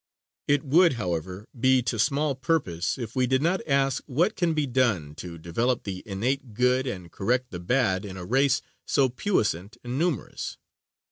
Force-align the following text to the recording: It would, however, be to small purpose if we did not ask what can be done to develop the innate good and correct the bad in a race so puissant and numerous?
It 0.47 0.63
would, 0.65 0.93
however, 0.93 1.47
be 1.59 1.83
to 1.83 1.99
small 1.99 2.33
purpose 2.33 2.97
if 2.97 3.15
we 3.15 3.27
did 3.27 3.43
not 3.43 3.61
ask 3.67 4.01
what 4.07 4.35
can 4.35 4.55
be 4.55 4.65
done 4.65 5.13
to 5.17 5.37
develop 5.37 5.83
the 5.83 6.01
innate 6.07 6.55
good 6.55 6.87
and 6.87 7.11
correct 7.11 7.51
the 7.51 7.59
bad 7.59 8.03
in 8.03 8.17
a 8.17 8.25
race 8.25 8.63
so 8.83 9.09
puissant 9.09 9.77
and 9.83 9.99
numerous? 9.99 10.57